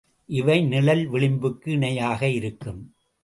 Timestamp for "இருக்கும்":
2.29-2.81